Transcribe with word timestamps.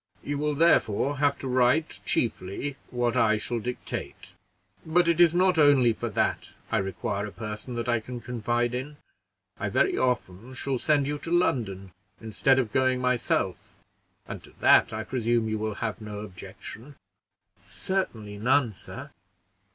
You 0.23 0.39
will 0.39 0.55
therefore 0.55 1.17
have 1.19 1.37
to 1.37 1.47
write 1.47 1.99
chiefly 2.05 2.75
what 2.89 3.15
I 3.15 3.37
shall 3.37 3.59
dictate; 3.59 4.33
but 4.83 5.07
it 5.07 5.21
is 5.21 5.35
not 5.35 5.59
only 5.59 5.93
for 5.93 6.09
that 6.09 6.53
I 6.71 6.77
require 6.79 7.27
a 7.27 7.31
person 7.31 7.75
that 7.75 7.87
I 7.87 7.99
can 7.99 8.19
confide 8.19 8.73
in. 8.73 8.97
I 9.59 9.69
very 9.69 9.99
often 9.99 10.55
shall 10.55 10.79
send 10.79 11.07
you 11.07 11.19
to 11.19 11.31
London 11.31 11.91
instead 12.19 12.57
of 12.57 12.71
going 12.71 12.99
myself, 12.99 13.59
and 14.27 14.41
to 14.43 14.53
that 14.59 14.91
I 14.91 15.03
presume 15.03 15.47
you 15.47 15.59
will 15.59 15.75
have 15.75 16.01
no 16.01 16.21
objection!" 16.21 16.95
"Certainly 17.61 18.39
none, 18.39 18.73
sir." 18.73 19.11